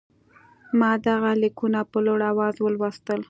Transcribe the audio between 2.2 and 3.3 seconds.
آواز ولوستل.